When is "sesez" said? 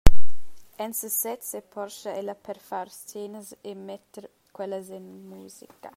0.99-1.43